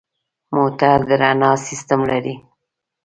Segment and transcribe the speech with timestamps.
[0.55, 2.35] موټر د رڼا سیستم لري.